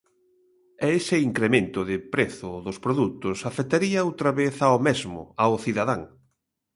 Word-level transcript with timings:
E 0.85 0.87
ese 0.99 1.15
incremento 1.29 1.79
de 1.89 1.97
prezo 2.13 2.51
dos 2.65 2.77
produtos 2.85 3.37
afectaría 3.49 4.05
outra 4.07 4.31
vez 4.39 4.55
ao 4.67 4.77
mesmo, 4.87 5.19
ao 5.43 5.53
cidadán. 5.65 6.01